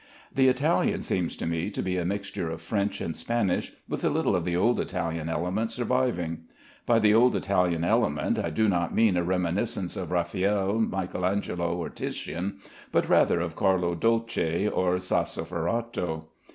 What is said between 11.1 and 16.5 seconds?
Angelo, or Titian, but rather of Carlo Dolce or Sassoferrato.